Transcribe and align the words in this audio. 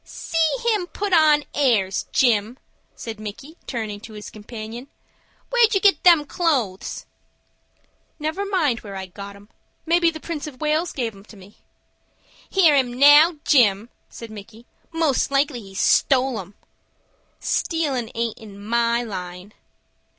"See 0.03 0.47
him 0.73 0.87
put 0.87 1.13
on 1.13 1.45
airs, 1.53 2.07
Jim," 2.11 2.57
said 2.95 3.19
Micky, 3.19 3.55
turning 3.67 3.99
to 3.99 4.13
his 4.13 4.31
companion. 4.31 4.87
"Where'd 5.51 5.75
you 5.75 5.79
get 5.79 6.03
them 6.03 6.25
clo'es?" 6.25 7.05
"Never 8.17 8.43
mind 8.43 8.79
where 8.79 8.95
I 8.95 9.05
got 9.05 9.35
'em. 9.35 9.49
Maybe 9.85 10.09
the 10.09 10.19
Prince 10.19 10.47
of 10.47 10.59
Wales 10.59 10.91
gave 10.91 11.13
'em 11.13 11.23
to 11.25 11.37
me." 11.37 11.57
"Hear 12.49 12.75
him, 12.75 12.91
now, 12.95 13.35
Jim," 13.45 13.89
said 14.09 14.31
Micky. 14.31 14.65
"Most 14.91 15.29
likely 15.29 15.61
he 15.61 15.75
stole 15.75 16.39
'em." 16.39 16.55
"Stealin' 17.39 18.09
aint 18.15 18.39
in 18.39 18.59
my 18.59 19.03
line." 19.03 19.53